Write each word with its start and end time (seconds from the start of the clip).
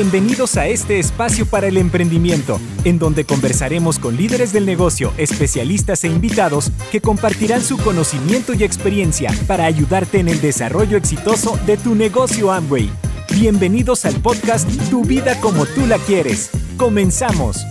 Bienvenidos 0.00 0.56
a 0.56 0.68
este 0.68 1.00
espacio 1.00 1.44
para 1.44 1.66
el 1.66 1.76
emprendimiento, 1.76 2.60
en 2.84 3.00
donde 3.00 3.24
conversaremos 3.24 3.98
con 3.98 4.16
líderes 4.16 4.52
del 4.52 4.64
negocio, 4.64 5.12
especialistas 5.18 6.04
e 6.04 6.06
invitados 6.06 6.70
que 6.92 7.00
compartirán 7.00 7.62
su 7.62 7.76
conocimiento 7.78 8.54
y 8.54 8.62
experiencia 8.62 9.32
para 9.48 9.64
ayudarte 9.64 10.20
en 10.20 10.28
el 10.28 10.40
desarrollo 10.40 10.96
exitoso 10.96 11.56
de 11.66 11.76
tu 11.78 11.96
negocio 11.96 12.52
Amway. 12.52 12.88
Bienvenidos 13.34 14.04
al 14.04 14.14
podcast 14.22 14.70
Tu 14.88 15.02
vida 15.02 15.40
como 15.40 15.66
tú 15.66 15.84
la 15.84 15.98
quieres. 15.98 16.52
Comenzamos. 16.76 17.66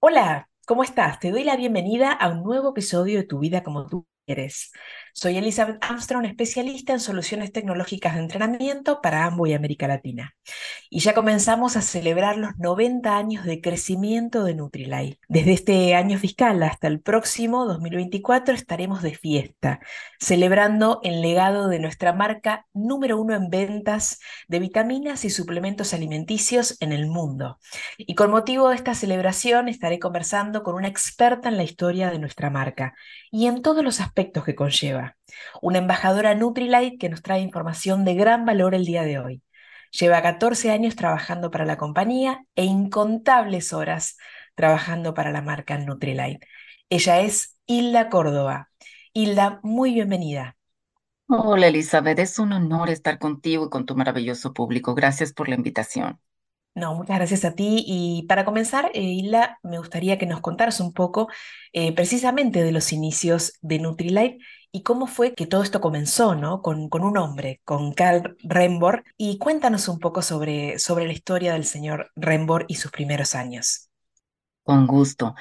Hola, 0.00 0.48
¿cómo 0.64 0.84
estás? 0.84 1.20
Te 1.20 1.30
doy 1.32 1.44
la 1.44 1.56
bienvenida 1.56 2.12
a 2.12 2.30
un 2.30 2.42
nuevo 2.42 2.70
episodio 2.70 3.18
de 3.18 3.24
Tu 3.24 3.40
vida 3.40 3.62
como 3.62 3.86
tú 3.88 4.06
quieres. 4.24 4.72
Soy 5.12 5.36
Elizabeth 5.36 5.82
Armstrong, 5.82 6.24
especialista 6.24 6.92
en 6.92 7.00
soluciones 7.00 7.52
tecnológicas 7.52 8.14
de 8.14 8.20
entrenamiento 8.20 9.00
para 9.00 9.24
Amway 9.24 9.54
América 9.54 9.88
Latina. 9.88 10.34
Y 10.88 11.00
ya 11.00 11.14
comenzamos 11.14 11.76
a 11.76 11.82
celebrar 11.82 12.36
los 12.36 12.56
90 12.58 13.16
años 13.16 13.44
de 13.44 13.60
crecimiento 13.60 14.44
de 14.44 14.54
Nutrilite. 14.54 15.18
Desde 15.28 15.52
este 15.52 15.94
año 15.94 16.18
fiscal 16.18 16.62
hasta 16.62 16.86
el 16.86 17.00
próximo 17.00 17.66
2024 17.66 18.54
estaremos 18.54 19.02
de 19.02 19.14
fiesta, 19.14 19.80
celebrando 20.20 21.00
el 21.02 21.22
legado 21.22 21.68
de 21.68 21.80
nuestra 21.80 22.12
marca 22.12 22.66
número 22.72 23.20
uno 23.20 23.34
en 23.34 23.50
ventas 23.50 24.20
de 24.48 24.60
vitaminas 24.60 25.24
y 25.24 25.30
suplementos 25.30 25.92
alimenticios 25.92 26.76
en 26.80 26.92
el 26.92 27.08
mundo. 27.08 27.58
Y 27.98 28.14
con 28.14 28.30
motivo 28.30 28.68
de 28.68 28.76
esta 28.76 28.94
celebración 28.94 29.68
estaré 29.68 29.98
conversando 29.98 30.62
con 30.62 30.76
una 30.76 30.88
experta 30.88 31.48
en 31.48 31.56
la 31.56 31.64
historia 31.64 32.10
de 32.10 32.18
nuestra 32.18 32.50
marca 32.50 32.94
y 33.32 33.46
en 33.46 33.62
todos 33.62 33.82
los 33.84 34.00
aspectos 34.00 34.44
que 34.44 34.54
conlleva 34.54 34.99
una 35.62 35.78
embajadora 35.78 36.34
Nutrilite 36.34 36.98
que 36.98 37.08
nos 37.08 37.22
trae 37.22 37.40
información 37.40 38.04
de 38.04 38.14
gran 38.14 38.44
valor 38.44 38.74
el 38.74 38.84
día 38.84 39.02
de 39.04 39.18
hoy. 39.18 39.42
Lleva 39.92 40.22
14 40.22 40.70
años 40.70 40.96
trabajando 40.96 41.50
para 41.50 41.64
la 41.64 41.76
compañía 41.76 42.44
e 42.54 42.64
incontables 42.64 43.72
horas 43.72 44.16
trabajando 44.54 45.14
para 45.14 45.32
la 45.32 45.42
marca 45.42 45.78
Nutrilite. 45.78 46.46
Ella 46.88 47.20
es 47.20 47.56
Hilda 47.66 48.08
Córdoba. 48.08 48.70
Hilda, 49.12 49.60
muy 49.62 49.92
bienvenida. 49.94 50.56
Hola 51.28 51.68
Elizabeth, 51.68 52.18
es 52.18 52.38
un 52.38 52.52
honor 52.52 52.90
estar 52.90 53.18
contigo 53.18 53.64
y 53.66 53.70
con 53.70 53.86
tu 53.86 53.96
maravilloso 53.96 54.52
público. 54.52 54.94
Gracias 54.94 55.32
por 55.32 55.48
la 55.48 55.54
invitación. 55.54 56.20
No, 56.74 56.94
muchas 56.94 57.16
gracias 57.18 57.44
a 57.44 57.54
ti. 57.54 57.84
Y 57.86 58.22
para 58.28 58.44
comenzar, 58.44 58.90
eh, 58.94 59.02
Hilda, 59.02 59.58
me 59.62 59.78
gustaría 59.78 60.18
que 60.18 60.26
nos 60.26 60.40
contaras 60.40 60.80
un 60.80 60.92
poco 60.92 61.28
eh, 61.72 61.92
precisamente 61.94 62.62
de 62.62 62.72
los 62.72 62.92
inicios 62.92 63.54
de 63.60 63.78
Nutrilite 63.80 64.38
y 64.72 64.82
cómo 64.82 65.06
fue 65.08 65.34
que 65.34 65.46
todo 65.46 65.62
esto 65.62 65.80
comenzó, 65.80 66.34
¿no? 66.36 66.62
Con, 66.62 66.88
con 66.88 67.02
un 67.04 67.16
hombre, 67.18 67.60
con 67.64 67.92
Karl 67.92 68.36
Rembor. 68.42 69.04
Y 69.16 69.38
cuéntanos 69.38 69.88
un 69.88 69.98
poco 69.98 70.22
sobre, 70.22 70.78
sobre 70.78 71.06
la 71.06 71.12
historia 71.12 71.52
del 71.54 71.64
señor 71.66 72.10
Rembor 72.16 72.64
y 72.68 72.76
sus 72.76 72.92
primeros 72.92 73.34
años. 73.34 73.90
Con 74.62 74.86
gusto. 74.86 75.34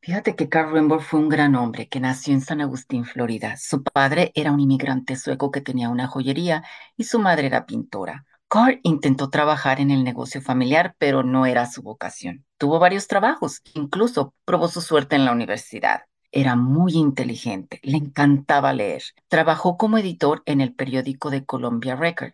Fíjate 0.00 0.36
que 0.36 0.48
Karl 0.48 0.72
Rembor 0.72 1.02
fue 1.02 1.20
un 1.20 1.28
gran 1.28 1.56
hombre 1.56 1.88
que 1.88 2.00
nació 2.00 2.32
en 2.34 2.40
San 2.40 2.60
Agustín, 2.60 3.04
Florida. 3.04 3.56
Su 3.58 3.82
padre 3.82 4.32
era 4.34 4.52
un 4.52 4.60
inmigrante 4.60 5.16
sueco 5.16 5.50
que 5.50 5.60
tenía 5.60 5.88
una 5.90 6.06
joyería 6.08 6.62
y 6.96 7.04
su 7.04 7.18
madre 7.18 7.48
era 7.48 7.66
pintora. 7.66 8.24
Carl 8.48 8.80
intentó 8.84 9.28
trabajar 9.30 9.80
en 9.80 9.90
el 9.90 10.04
negocio 10.04 10.40
familiar, 10.40 10.94
pero 10.98 11.22
no 11.22 11.46
era 11.46 11.66
su 11.66 11.82
vocación. 11.82 12.44
Tuvo 12.58 12.78
varios 12.78 13.08
trabajos, 13.08 13.60
incluso 13.74 14.34
probó 14.44 14.68
su 14.68 14.80
suerte 14.80 15.16
en 15.16 15.24
la 15.24 15.32
universidad. 15.32 16.02
Era 16.30 16.54
muy 16.54 16.94
inteligente, 16.94 17.80
le 17.82 17.96
encantaba 17.96 18.72
leer. 18.72 19.02
Trabajó 19.28 19.76
como 19.76 19.98
editor 19.98 20.42
en 20.46 20.60
el 20.60 20.74
periódico 20.74 21.30
de 21.30 21.44
Columbia 21.44 21.96
Record. 21.96 22.32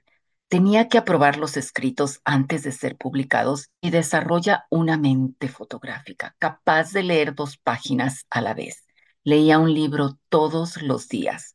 Tenía 0.49 0.89
que 0.89 0.99
aprobar 0.99 1.39
los 1.39 1.57
escritos 1.57 2.21
antes 2.25 2.63
de 2.63 2.73
ser 2.73 2.97
publicados 2.97 3.71
y 3.81 3.91
desarrolla 3.91 4.67
una 4.71 4.99
mente 4.99 5.49
fotográfica, 5.49 6.37
capaz 6.39 6.93
de 6.93 7.05
leer 7.05 7.35
dos 7.35 7.57
páginas 7.57 8.27
a 8.29 8.43
la 8.43 8.53
vez. 8.53 8.85
Leía 9.25 9.59
un 9.59 9.73
libro 9.73 10.19
todos 10.29 10.83
los 10.83 11.09
días. 11.09 11.52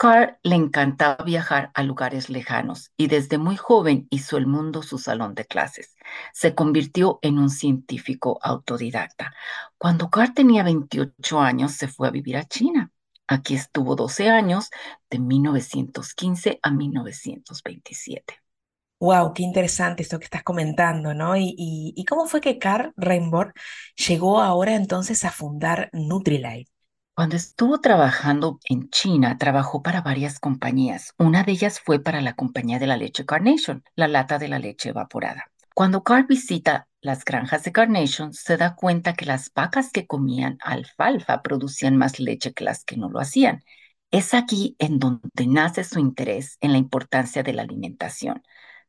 Carl 0.00 0.38
le 0.42 0.56
encantaba 0.56 1.22
viajar 1.24 1.70
a 1.74 1.82
lugares 1.82 2.30
lejanos 2.30 2.90
y 2.96 3.08
desde 3.08 3.36
muy 3.36 3.58
joven 3.58 4.06
hizo 4.08 4.38
el 4.38 4.46
mundo 4.46 4.82
su 4.82 4.96
salón 4.96 5.34
de 5.34 5.44
clases. 5.44 5.94
Se 6.32 6.54
convirtió 6.54 7.18
en 7.20 7.38
un 7.38 7.50
científico 7.50 8.38
autodidacta. 8.40 9.34
Cuando 9.76 10.08
Carl 10.08 10.32
tenía 10.32 10.62
28 10.62 11.38
años 11.38 11.72
se 11.72 11.86
fue 11.86 12.08
a 12.08 12.12
vivir 12.12 12.38
a 12.38 12.44
China. 12.44 12.90
Aquí 13.26 13.54
estuvo 13.54 13.94
12 13.94 14.30
años, 14.30 14.70
de 15.10 15.18
1915 15.18 16.60
a 16.62 16.70
1927. 16.70 18.36
Wow, 19.00 19.34
qué 19.34 19.42
interesante 19.42 20.02
esto 20.02 20.18
que 20.18 20.24
estás 20.24 20.42
comentando, 20.44 21.12
¿no? 21.12 21.36
Y, 21.36 21.54
y 21.58 22.04
cómo 22.06 22.24
fue 22.26 22.40
que 22.40 22.58
Carl 22.58 22.94
Rainbow 22.96 23.52
llegó 24.08 24.40
ahora 24.40 24.76
entonces 24.76 25.26
a 25.26 25.30
fundar 25.30 25.90
Nutrilite? 25.92 26.70
Cuando 27.20 27.36
estuvo 27.36 27.82
trabajando 27.82 28.60
en 28.64 28.88
China, 28.88 29.36
trabajó 29.36 29.82
para 29.82 30.00
varias 30.00 30.40
compañías. 30.40 31.12
Una 31.18 31.42
de 31.42 31.52
ellas 31.52 31.78
fue 31.78 32.02
para 32.02 32.22
la 32.22 32.32
compañía 32.32 32.78
de 32.78 32.86
la 32.86 32.96
leche 32.96 33.26
Carnation, 33.26 33.84
la 33.94 34.08
lata 34.08 34.38
de 34.38 34.48
la 34.48 34.58
leche 34.58 34.88
evaporada. 34.88 35.50
Cuando 35.74 36.02
Carl 36.02 36.24
visita 36.26 36.88
las 37.02 37.22
granjas 37.26 37.62
de 37.62 37.72
Carnation, 37.72 38.32
se 38.32 38.56
da 38.56 38.74
cuenta 38.74 39.12
que 39.12 39.26
las 39.26 39.52
vacas 39.52 39.90
que 39.92 40.06
comían 40.06 40.56
alfalfa 40.62 41.42
producían 41.42 41.98
más 41.98 42.20
leche 42.20 42.54
que 42.54 42.64
las 42.64 42.86
que 42.86 42.96
no 42.96 43.10
lo 43.10 43.20
hacían. 43.20 43.64
Es 44.10 44.32
aquí 44.32 44.74
en 44.78 44.98
donde 44.98 45.46
nace 45.46 45.84
su 45.84 45.98
interés 45.98 46.56
en 46.62 46.72
la 46.72 46.78
importancia 46.78 47.42
de 47.42 47.52
la 47.52 47.60
alimentación. 47.60 48.42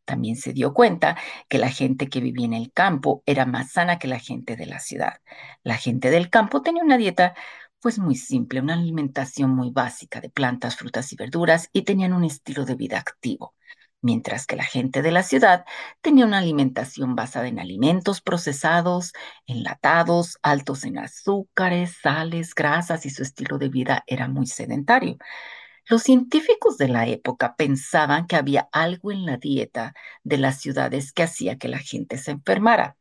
También 0.05 0.35
se 0.35 0.53
dio 0.53 0.73
cuenta 0.73 1.17
que 1.47 1.57
la 1.57 1.69
gente 1.69 2.09
que 2.09 2.21
vivía 2.21 2.45
en 2.45 2.53
el 2.53 2.71
campo 2.71 3.23
era 3.25 3.45
más 3.45 3.71
sana 3.71 3.99
que 3.99 4.07
la 4.07 4.19
gente 4.19 4.55
de 4.55 4.65
la 4.65 4.79
ciudad. 4.79 5.21
La 5.63 5.77
gente 5.77 6.09
del 6.09 6.29
campo 6.29 6.61
tenía 6.61 6.83
una 6.83 6.97
dieta 6.97 7.33
pues 7.81 7.99
muy 7.99 8.15
simple, 8.15 8.61
una 8.61 8.75
alimentación 8.75 9.51
muy 9.51 9.71
básica 9.71 10.21
de 10.21 10.29
plantas, 10.29 10.75
frutas 10.77 11.11
y 11.13 11.15
verduras 11.15 11.69
y 11.73 11.83
tenían 11.83 12.13
un 12.13 12.23
estilo 12.23 12.65
de 12.65 12.75
vida 12.75 12.99
activo, 12.99 13.55
mientras 14.01 14.45
que 14.47 14.55
la 14.55 14.63
gente 14.63 15.01
de 15.01 15.11
la 15.11 15.23
ciudad 15.23 15.65
tenía 16.01 16.25
una 16.25 16.39
alimentación 16.39 17.15
basada 17.15 17.47
en 17.47 17.59
alimentos 17.59 18.21
procesados, 18.21 19.13
enlatados, 19.47 20.37
altos 20.43 20.83
en 20.85 20.99
azúcares, 20.99 21.97
sales, 22.01 22.55
grasas 22.55 23.05
y 23.05 23.09
su 23.09 23.23
estilo 23.23 23.57
de 23.57 23.69
vida 23.69 24.03
era 24.07 24.27
muy 24.27 24.47
sedentario. 24.47 25.17
Los 25.87 26.03
científicos 26.03 26.77
de 26.77 26.87
la 26.87 27.07
época 27.07 27.55
pensaban 27.55 28.27
que 28.27 28.35
había 28.35 28.69
algo 28.71 29.11
en 29.11 29.25
la 29.25 29.37
dieta 29.37 29.93
de 30.23 30.37
las 30.37 30.59
ciudades 30.61 31.13
que 31.13 31.23
hacía 31.23 31.57
que 31.57 31.67
la 31.67 31.79
gente 31.79 32.17
se 32.17 32.31
enfermara, 32.31 32.97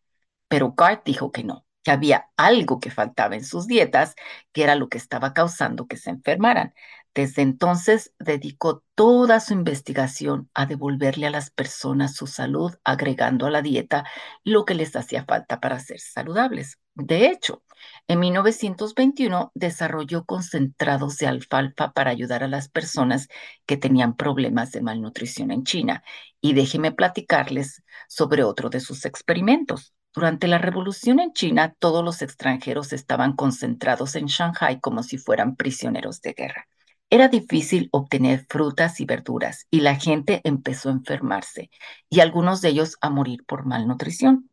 pero 0.49 0.73
Gart 0.73 1.05
dijo 1.05 1.33
que 1.33 1.45
no, 1.45 1.67
que 1.83 1.91
había 1.91 2.29
algo 2.37 2.81
que 2.81 2.91
faltaba 2.91 3.35
en 3.37 3.45
sus 3.45 3.67
dietas, 3.67 4.15
que 4.53 4.63
era 4.63 4.75
lo 4.75 4.89
que 4.89 4.99
estaba 4.99 5.33
causando 5.33 5.87
que 5.87 5.97
se 5.97 6.11
enfermaran. 6.11 6.75
Desde 7.15 7.43
entonces 7.43 8.13
dedicó 8.19 8.85
toda 8.95 9.41
su 9.41 9.53
investigación 9.53 10.49
a 10.55 10.67
devolverle 10.67 11.27
a 11.27 11.31
las 11.31 11.51
personas 11.51 12.15
su 12.15 12.27
salud, 12.27 12.75
agregando 12.85 13.47
a 13.47 13.51
la 13.51 13.63
dieta 13.63 14.05
lo 14.45 14.65
que 14.65 14.75
les 14.75 14.95
hacía 14.95 15.25
falta 15.25 15.59
para 15.61 15.81
ser 15.81 15.99
saludables. 15.99 16.79
De 16.95 17.27
hecho, 17.27 17.65
en 18.09 18.21
1921 18.21 19.51
desarrolló 19.55 20.25
concentrados 20.25 21.17
de 21.19 21.27
alfalfa 21.27 21.93
para 21.93 22.11
ayudar 22.11 22.45
a 22.45 22.49
las 22.49 22.69
personas 22.69 23.29
que 23.67 23.77
tenían 23.77 24.17
problemas 24.17 24.71
de 24.73 24.83
malnutrición 24.83 25.51
en 25.51 25.65
China. 25.65 26.05
Y 26.41 26.53
déjeme 26.55 26.93
platicarles 26.93 27.83
sobre 28.09 28.45
otro 28.45 28.71
de 28.71 28.81
sus 28.81 29.05
experimentos. 29.05 29.95
Durante 30.13 30.49
la 30.49 30.59
revolución 30.59 31.21
en 31.21 31.33
China, 31.33 31.75
todos 31.79 32.05
los 32.05 32.21
extranjeros 32.23 32.93
estaban 32.93 33.35
concentrados 33.35 34.17
en 34.17 34.27
Shanghai 34.27 34.81
como 34.81 35.03
si 35.05 35.19
fueran 35.19 35.55
prisioneros 35.55 36.21
de 36.21 36.33
guerra. 36.33 36.67
Era 37.11 37.29
difícil 37.29 37.89
obtener 37.93 38.47
frutas 38.49 39.01
y 39.01 39.05
verduras 39.05 39.67
y 39.71 39.81
la 39.81 39.97
gente 39.97 40.41
empezó 40.45 40.89
a 40.89 40.93
enfermarse 40.93 41.71
y 42.09 42.21
algunos 42.21 42.61
de 42.61 42.71
ellos 42.71 42.97
a 43.01 43.11
morir 43.11 43.45
por 43.47 43.67
malnutrición. 43.67 44.51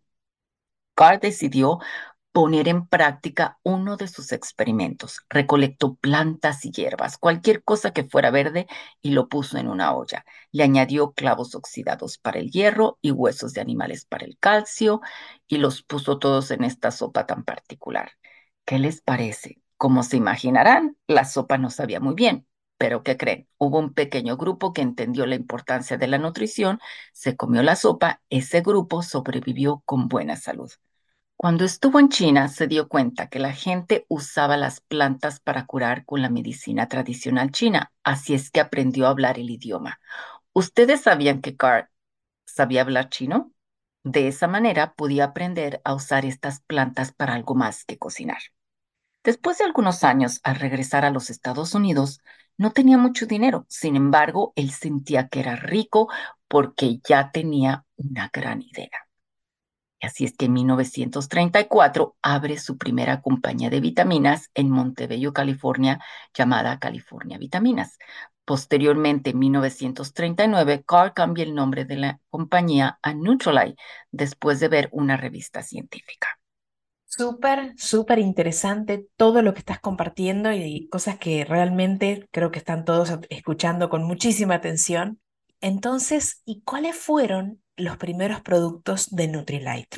Carr 0.95 1.19
decidió 1.19 1.79
poner 2.37 2.67
en 2.67 2.85
práctica 2.85 3.57
uno 3.63 3.97
de 3.97 4.07
sus 4.07 4.31
experimentos. 4.31 5.21
Recolectó 5.27 5.95
plantas 5.95 6.65
y 6.65 6.71
hierbas, 6.71 7.17
cualquier 7.17 7.63
cosa 7.63 7.93
que 7.93 8.03
fuera 8.03 8.29
verde, 8.29 8.67
y 9.01 9.09
lo 9.09 9.27
puso 9.27 9.57
en 9.57 9.67
una 9.67 9.95
olla. 9.95 10.23
Le 10.51 10.61
añadió 10.61 11.13
clavos 11.13 11.55
oxidados 11.55 12.19
para 12.19 12.37
el 12.37 12.51
hierro 12.51 12.99
y 13.01 13.09
huesos 13.09 13.53
de 13.53 13.61
animales 13.61 14.05
para 14.05 14.23
el 14.23 14.37
calcio, 14.37 15.01
y 15.47 15.57
los 15.57 15.81
puso 15.81 16.19
todos 16.19 16.51
en 16.51 16.63
esta 16.63 16.91
sopa 16.91 17.25
tan 17.25 17.43
particular. 17.43 18.11
¿Qué 18.65 18.77
les 18.77 19.01
parece? 19.01 19.59
Como 19.75 20.03
se 20.03 20.17
imaginarán, 20.17 20.95
la 21.07 21.25
sopa 21.25 21.57
no 21.57 21.71
sabía 21.71 21.99
muy 21.99 22.13
bien. 22.13 22.45
Pero 22.77 23.01
¿qué 23.01 23.17
creen? 23.17 23.49
Hubo 23.57 23.79
un 23.79 23.95
pequeño 23.95 24.37
grupo 24.37 24.73
que 24.73 24.83
entendió 24.83 25.25
la 25.25 25.33
importancia 25.33 25.97
de 25.97 26.05
la 26.05 26.19
nutrición, 26.19 26.79
se 27.13 27.35
comió 27.35 27.63
la 27.63 27.75
sopa, 27.75 28.21
ese 28.29 28.61
grupo 28.61 29.01
sobrevivió 29.01 29.81
con 29.87 30.07
buena 30.07 30.35
salud. 30.35 30.71
Cuando 31.37 31.65
estuvo 31.65 31.99
en 31.99 32.09
China, 32.09 32.47
se 32.47 32.67
dio 32.67 32.87
cuenta 32.87 33.27
que 33.29 33.39
la 33.39 33.53
gente 33.53 34.05
usaba 34.09 34.57
las 34.57 34.81
plantas 34.81 35.39
para 35.39 35.65
curar 35.67 36.03
con 36.05 36.21
la 36.21 36.29
medicina 36.29 36.87
tradicional 36.87 37.51
china, 37.51 37.91
así 38.03 38.33
es 38.33 38.49
que 38.49 38.59
aprendió 38.59 39.05
a 39.05 39.11
hablar 39.11 39.37
el 39.37 39.49
idioma. 39.51 39.99
Ustedes 40.53 41.01
sabían 41.01 41.41
que 41.41 41.55
Carl 41.57 41.89
sabía 42.45 42.81
hablar 42.81 43.09
chino. 43.09 43.53
De 44.03 44.27
esa 44.27 44.47
manera 44.47 44.93
podía 44.95 45.25
aprender 45.25 45.81
a 45.85 45.93
usar 45.95 46.25
estas 46.25 46.61
plantas 46.61 47.13
para 47.13 47.35
algo 47.35 47.55
más 47.55 47.85
que 47.85 47.97
cocinar. 47.99 48.39
Después 49.23 49.59
de 49.59 49.65
algunos 49.65 50.03
años, 50.03 50.39
al 50.43 50.55
regresar 50.57 51.05
a 51.05 51.11
los 51.11 51.29
Estados 51.29 51.75
Unidos, 51.75 52.21
no 52.57 52.71
tenía 52.71 52.97
mucho 52.97 53.27
dinero. 53.27 53.65
Sin 53.69 53.95
embargo, 53.95 54.53
él 54.55 54.71
sentía 54.71 55.27
que 55.29 55.41
era 55.41 55.55
rico 55.55 56.09
porque 56.47 56.99
ya 57.07 57.31
tenía 57.31 57.85
una 57.97 58.29
gran 58.33 58.61
idea. 58.63 59.06
Así 60.01 60.25
es 60.25 60.37
que 60.37 60.45
en 60.45 60.53
1934 60.53 62.15
abre 62.21 62.59
su 62.59 62.77
primera 62.77 63.21
compañía 63.21 63.69
de 63.69 63.79
vitaminas 63.79 64.51
en 64.53 64.69
Montebello, 64.69 65.33
California, 65.33 65.99
llamada 66.33 66.77
California 66.77 67.37
Vitaminas. 67.37 67.97
Posteriormente, 68.45 69.31
en 69.31 69.39
1939, 69.39 70.83
Carr 70.85 71.13
cambia 71.13 71.43
el 71.43 71.55
nombre 71.55 71.83
de 71.83 71.97
la 71.97 72.19
compañía 72.29 72.99
a 73.01 73.13
Nutrilite 73.13 73.75
después 74.11 74.59
de 74.59 74.69
ver 74.69 74.89
una 74.91 75.17
revista 75.17 75.63
científica. 75.63 76.39
Súper, 77.05 77.73
súper 77.77 78.19
interesante 78.19 79.07
todo 79.15 79.41
lo 79.41 79.53
que 79.53 79.59
estás 79.59 79.79
compartiendo 79.79 80.53
y 80.53 80.87
cosas 80.89 81.17
que 81.17 81.43
realmente 81.43 82.27
creo 82.31 82.51
que 82.51 82.59
están 82.59 82.85
todos 82.85 83.11
escuchando 83.29 83.89
con 83.89 84.03
muchísima 84.03 84.55
atención. 84.55 85.19
Entonces, 85.59 86.41
¿y 86.45 86.61
cuáles 86.61 86.95
fueron 86.95 87.63
los 87.77 87.97
primeros 87.97 88.41
productos 88.41 89.09
de 89.15 89.27
Nutrilite? 89.29 89.97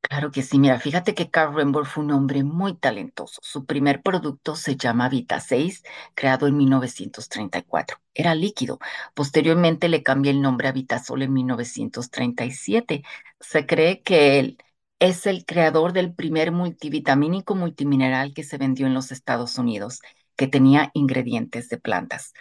Claro 0.00 0.30
que 0.30 0.42
sí, 0.42 0.58
mira, 0.58 0.78
fíjate 0.78 1.14
que 1.14 1.30
Carl 1.30 1.54
Rembrandt 1.54 1.88
fue 1.90 2.04
un 2.04 2.12
hombre 2.12 2.44
muy 2.44 2.76
talentoso. 2.76 3.40
Su 3.42 3.64
primer 3.64 4.02
producto 4.02 4.54
se 4.54 4.76
llama 4.76 5.08
Vita 5.08 5.40
6, 5.40 5.82
creado 6.14 6.46
en 6.46 6.56
1934. 6.56 7.96
Era 8.14 8.34
líquido. 8.34 8.78
Posteriormente 9.14 9.88
le 9.88 10.02
cambió 10.02 10.30
el 10.30 10.42
nombre 10.42 10.68
a 10.68 10.72
Vitasol 10.72 11.22
en 11.22 11.32
1937. 11.32 13.02
Se 13.40 13.66
cree 13.66 14.02
que 14.02 14.38
él 14.38 14.58
es 15.00 15.26
el 15.26 15.44
creador 15.46 15.92
del 15.92 16.14
primer 16.14 16.52
multivitamínico 16.52 17.54
multimineral 17.54 18.34
que 18.34 18.44
se 18.44 18.58
vendió 18.58 18.86
en 18.86 18.94
los 18.94 19.10
Estados 19.10 19.58
Unidos, 19.58 20.00
que 20.36 20.46
tenía 20.48 20.90
ingredientes 20.94 21.68
de 21.70 21.78
plantas. 21.78 22.34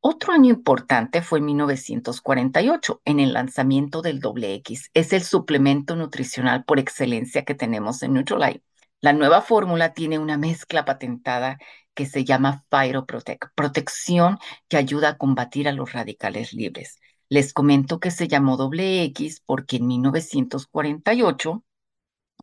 Otro 0.00 0.32
año 0.32 0.54
importante 0.54 1.22
fue 1.22 1.40
en 1.40 1.46
1948, 1.46 3.02
en 3.04 3.20
el 3.20 3.32
lanzamiento 3.32 4.00
del 4.02 4.20
doble 4.20 4.54
X. 4.54 4.90
Es 4.94 5.12
el 5.12 5.22
suplemento 5.22 5.96
nutricional 5.96 6.64
por 6.64 6.78
excelencia 6.78 7.44
que 7.44 7.54
tenemos 7.54 8.02
en 8.02 8.14
Nutrilite. 8.14 8.62
La 9.00 9.12
nueva 9.12 9.42
fórmula 9.42 9.94
tiene 9.94 10.18
una 10.18 10.38
mezcla 10.38 10.84
patentada 10.84 11.58
que 11.94 12.06
se 12.06 12.24
llama 12.24 12.64
Phytoprotect, 12.70 13.46
protección 13.54 14.38
que 14.68 14.76
ayuda 14.76 15.10
a 15.10 15.18
combatir 15.18 15.68
a 15.68 15.72
los 15.72 15.92
radicales 15.92 16.52
libres. 16.52 17.00
Les 17.28 17.52
comento 17.52 18.00
que 18.00 18.10
se 18.10 18.28
llamó 18.28 18.56
doble 18.56 19.02
X 19.04 19.42
porque 19.44 19.76
en 19.76 19.88
1948 19.88 21.64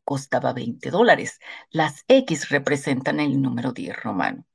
costaba 0.04 0.54
20 0.54 0.92
dólares. 0.92 1.40
Las 1.72 2.04
X 2.08 2.50
representan 2.50 3.20
el 3.20 3.42
número 3.42 3.72
10 3.72 3.96
romano. 4.04 4.46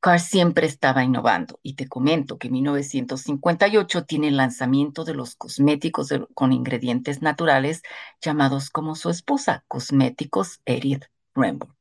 Carr 0.00 0.20
siempre 0.20 0.66
estaba 0.66 1.02
innovando 1.02 1.58
y 1.62 1.74
te 1.74 1.88
comento 1.88 2.38
que 2.38 2.50
1958 2.50 4.04
tiene 4.04 4.28
el 4.28 4.36
lanzamiento 4.36 5.04
de 5.04 5.14
los 5.14 5.34
cosméticos 5.34 6.10
con 6.34 6.52
ingredientes 6.52 7.20
naturales 7.20 7.82
llamados 8.20 8.70
como 8.70 8.94
su 8.94 9.10
esposa, 9.10 9.64
Cosméticos 9.66 10.60
Edith 10.66 11.06
Rainbow. 11.34 11.74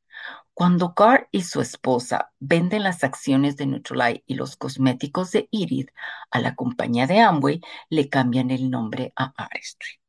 Cuando 0.55 0.95
Carr 0.95 1.27
y 1.31 1.43
su 1.43 1.61
esposa 1.61 2.31
venden 2.39 2.81
las 2.81 3.03
acciones 3.03 3.55
de 3.57 3.67
Nutrilite 3.67 4.23
y 4.25 4.33
los 4.33 4.55
cosméticos 4.55 5.31
de 5.31 5.47
Edith 5.51 5.91
a 6.31 6.39
la 6.39 6.55
compañía 6.55 7.05
de 7.05 7.19
Amway, 7.19 7.61
le 7.89 8.09
cambian 8.09 8.49
el 8.49 8.71
nombre 8.71 9.13
a 9.15 9.31
Artistry. 9.37 9.99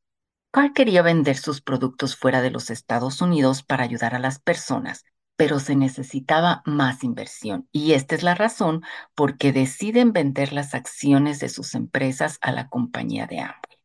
Carr 0.51 0.73
quería 0.73 1.03
vender 1.03 1.37
sus 1.37 1.61
productos 1.61 2.17
fuera 2.17 2.41
de 2.41 2.51
los 2.51 2.71
Estados 2.71 3.21
Unidos 3.21 3.63
para 3.63 3.85
ayudar 3.85 4.15
a 4.15 4.19
las 4.19 4.39
personas, 4.39 5.05
pero 5.39 5.61
se 5.61 5.77
necesitaba 5.77 6.63
más 6.67 7.05
inversión. 7.05 7.69
Y 7.71 7.93
esta 7.93 8.17
es 8.17 8.25
la 8.25 8.35
razón 8.35 8.83
por 9.15 9.39
qué 9.39 9.53
deciden 9.53 10.13
vender 10.13 10.53
las 10.53 10.75
acciones 10.75 11.39
de 11.39 11.49
sus 11.49 11.77
empresas 11.77 12.39
a 12.41 12.51
la 12.51 12.69
compañía 12.69 13.29
de 13.29 13.39
Amway. 13.39 13.79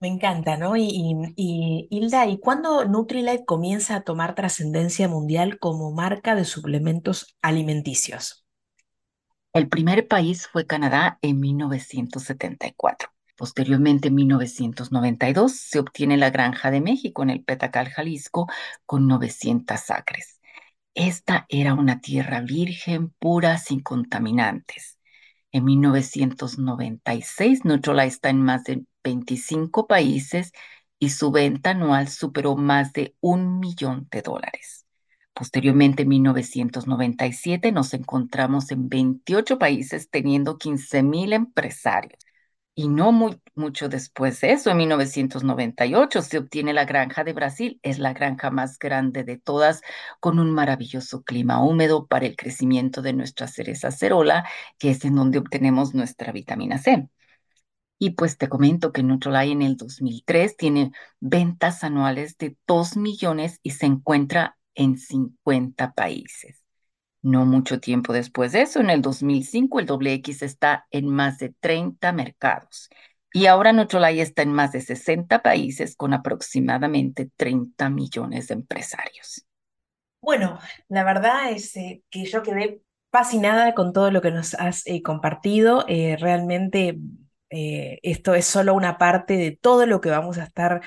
Me 0.00 0.08
encanta, 0.08 0.56
¿no? 0.56 0.76
Y, 0.76 1.14
y, 1.36 1.86
Hilda, 1.92 2.26
¿y 2.26 2.40
cuándo 2.40 2.84
Nutrilite 2.86 3.44
comienza 3.44 3.94
a 3.94 4.00
tomar 4.02 4.34
trascendencia 4.34 5.08
mundial 5.08 5.60
como 5.60 5.92
marca 5.92 6.34
de 6.34 6.44
suplementos 6.44 7.36
alimenticios? 7.40 8.44
El 9.52 9.68
primer 9.68 10.08
país 10.08 10.48
fue 10.48 10.66
Canadá 10.66 11.20
en 11.22 11.38
1974. 11.38 13.10
Posteriormente, 13.36 14.08
en 14.08 14.16
1992, 14.16 15.52
se 15.52 15.78
obtiene 15.78 16.16
la 16.16 16.30
Granja 16.30 16.72
de 16.72 16.80
México 16.80 17.22
en 17.22 17.30
el 17.30 17.44
Petacal, 17.44 17.90
Jalisco, 17.90 18.48
con 18.86 19.06
900 19.06 19.90
acres. 19.90 20.35
Esta 20.96 21.44
era 21.50 21.74
una 21.74 22.00
tierra 22.00 22.40
virgen, 22.40 23.10
pura, 23.18 23.58
sin 23.58 23.80
contaminantes. 23.82 24.98
En 25.52 25.64
1996, 25.64 27.66
Nutrola 27.66 28.06
está 28.06 28.30
en 28.30 28.40
más 28.42 28.64
de 28.64 28.82
25 29.04 29.86
países 29.86 30.52
y 30.98 31.10
su 31.10 31.30
venta 31.30 31.70
anual 31.70 32.08
superó 32.08 32.56
más 32.56 32.94
de 32.94 33.14
un 33.20 33.60
millón 33.60 34.08
de 34.10 34.22
dólares. 34.22 34.86
Posteriormente, 35.34 36.04
en 36.04 36.08
1997, 36.08 37.72
nos 37.72 37.92
encontramos 37.92 38.70
en 38.72 38.88
28 38.88 39.58
países 39.58 40.08
teniendo 40.08 40.56
15 40.56 41.02
mil 41.02 41.34
empresarios. 41.34 42.24
Y 42.78 42.88
no 42.88 43.10
muy, 43.10 43.40
mucho 43.54 43.88
después 43.88 44.40
de 44.42 44.52
eso, 44.52 44.70
en 44.70 44.76
1998, 44.76 46.20
se 46.20 46.36
obtiene 46.38 46.74
la 46.74 46.84
granja 46.84 47.24
de 47.24 47.32
Brasil. 47.32 47.80
Es 47.82 47.98
la 47.98 48.12
granja 48.12 48.50
más 48.50 48.78
grande 48.78 49.24
de 49.24 49.38
todas, 49.38 49.80
con 50.20 50.38
un 50.38 50.52
maravilloso 50.52 51.22
clima 51.24 51.64
húmedo 51.64 52.06
para 52.06 52.26
el 52.26 52.36
crecimiento 52.36 53.00
de 53.00 53.14
nuestra 53.14 53.48
cereza 53.48 53.90
cerola, 53.90 54.46
que 54.78 54.90
es 54.90 55.04
en 55.06 55.14
donde 55.16 55.38
obtenemos 55.38 55.94
nuestra 55.94 56.32
vitamina 56.32 56.76
C. 56.78 57.08
Y 57.98 58.10
pues 58.10 58.38
te 58.38 58.48
comento 58.48 58.92
que 58.92 59.02
Nutrilite 59.02 59.52
en 59.52 59.62
el 59.62 59.76
2003 59.78 60.56
tiene 60.58 60.92
ventas 61.20 61.84
anuales 61.84 62.36
de 62.38 62.56
2 62.66 62.96
millones 62.98 63.60
y 63.62 63.70
se 63.72 63.86
encuentra 63.86 64.58
en 64.74 64.98
50 64.98 65.94
países. 65.94 66.65
No 67.22 67.44
mucho 67.44 67.80
tiempo 67.80 68.12
después 68.12 68.52
de 68.52 68.62
eso, 68.62 68.80
en 68.80 68.90
el 68.90 69.02
2005, 69.02 69.80
el 69.80 70.06
X 70.06 70.42
está 70.42 70.86
en 70.90 71.08
más 71.08 71.38
de 71.38 71.54
30 71.60 72.12
mercados. 72.12 72.88
Y 73.32 73.46
ahora 73.46 73.72
Nutrilite 73.72 74.22
está 74.22 74.42
en 74.42 74.52
más 74.52 74.72
de 74.72 74.80
60 74.80 75.42
países 75.42 75.96
con 75.96 76.14
aproximadamente 76.14 77.30
30 77.36 77.90
millones 77.90 78.48
de 78.48 78.54
empresarios. 78.54 79.44
Bueno, 80.20 80.58
la 80.88 81.04
verdad 81.04 81.50
es 81.50 81.76
eh, 81.76 82.02
que 82.10 82.24
yo 82.24 82.42
quedé 82.42 82.80
fascinada 83.12 83.74
con 83.74 83.92
todo 83.92 84.10
lo 84.10 84.22
que 84.22 84.30
nos 84.30 84.54
has 84.54 84.86
eh, 84.86 85.02
compartido. 85.02 85.84
Eh, 85.88 86.16
realmente 86.18 86.98
esto 87.48 88.34
es 88.34 88.44
solo 88.44 88.74
una 88.74 88.98
parte 88.98 89.36
de 89.36 89.52
todo 89.52 89.86
lo 89.86 90.00
que 90.00 90.10
vamos 90.10 90.36
a 90.36 90.44
estar 90.44 90.82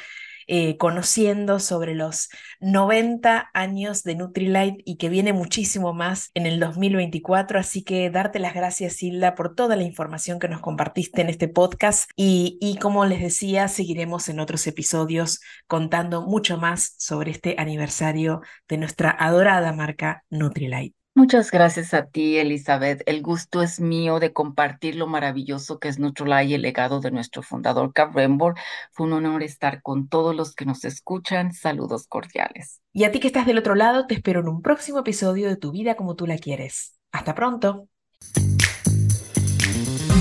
eh, 0.51 0.77
conociendo 0.77 1.59
sobre 1.59 1.93
los 1.93 2.29
90 2.59 3.51
años 3.53 4.01
de 4.01 4.15
Nutrilite 4.15 4.81
y 4.83 4.97
que 4.97 5.07
viene 5.07 5.31
muchísimo 5.31 5.93
más 5.93 6.31
en 6.33 6.47
el 6.47 6.59
2024. 6.59 7.59
Así 7.59 7.83
que 7.83 8.09
darte 8.09 8.39
las 8.39 8.55
gracias, 8.55 9.03
Hilda, 9.03 9.35
por 9.35 9.53
toda 9.53 9.75
la 9.75 9.83
información 9.83 10.39
que 10.39 10.47
nos 10.47 10.59
compartiste 10.59 11.21
en 11.21 11.29
este 11.29 11.49
podcast. 11.49 12.09
Y, 12.15 12.57
y 12.59 12.77
como 12.79 13.05
les 13.05 13.21
decía, 13.21 13.67
seguiremos 13.67 14.27
en 14.27 14.39
otros 14.39 14.65
episodios 14.65 15.39
contando 15.67 16.23
mucho 16.23 16.57
más 16.57 16.95
sobre 16.97 17.29
este 17.29 17.53
aniversario 17.59 18.41
de 18.67 18.77
nuestra 18.77 19.11
adorada 19.11 19.71
marca 19.71 20.23
Nutrilite. 20.31 20.98
Muchas 21.19 21.51
gracias 21.51 21.93
a 21.93 22.05
ti, 22.05 22.38
Elizabeth. 22.38 23.03
El 23.05 23.21
gusto 23.21 23.61
es 23.61 23.81
mío 23.81 24.21
de 24.21 24.31
compartir 24.31 24.95
lo 24.95 25.05
maravilloso 25.05 25.77
que 25.77 25.89
es 25.89 25.99
Nutrilite 25.99 26.45
y 26.45 26.53
el 26.53 26.61
legado 26.61 27.01
de 27.01 27.11
nuestro 27.11 27.43
fundador, 27.43 27.91
Carl 27.91 28.13
Rembor. 28.13 28.55
Fue 28.93 29.05
un 29.05 29.11
honor 29.11 29.43
estar 29.43 29.81
con 29.81 30.07
todos 30.07 30.33
los 30.33 30.55
que 30.55 30.63
nos 30.63 30.85
escuchan. 30.85 31.51
Saludos 31.51 32.07
cordiales. 32.07 32.79
Y 32.93 33.03
a 33.03 33.11
ti 33.11 33.19
que 33.19 33.27
estás 33.27 33.45
del 33.45 33.57
otro 33.57 33.75
lado, 33.75 34.07
te 34.07 34.13
espero 34.13 34.39
en 34.39 34.47
un 34.47 34.61
próximo 34.61 34.99
episodio 34.99 35.49
de 35.49 35.57
Tu 35.57 35.73
vida 35.73 35.95
como 35.95 36.15
tú 36.15 36.25
la 36.25 36.38
quieres. 36.38 36.95
Hasta 37.11 37.35
pronto. 37.35 37.89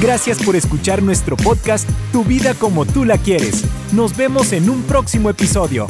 Gracias 0.02 0.42
por 0.42 0.56
escuchar 0.56 1.00
nuestro 1.00 1.36
podcast 1.36 1.88
Tu 2.10 2.24
vida 2.24 2.54
como 2.54 2.84
tú 2.86 3.04
la 3.04 3.18
quieres. 3.18 3.64
Nos 3.92 4.16
vemos 4.16 4.52
en 4.52 4.68
un 4.68 4.82
próximo 4.82 5.30
episodio. 5.30 5.86